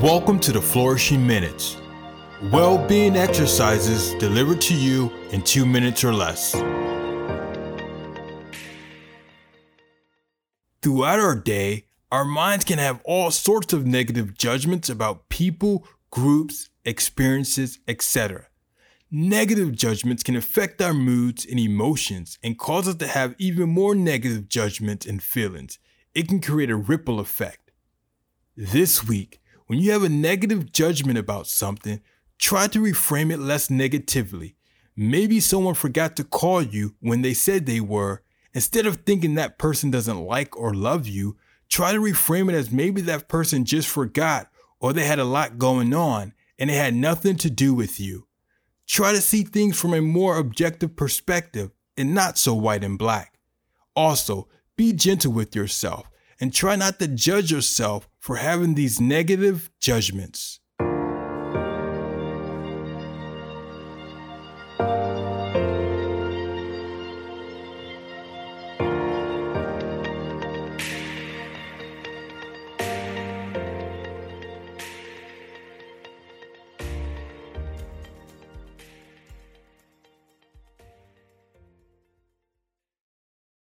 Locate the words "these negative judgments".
58.74-60.60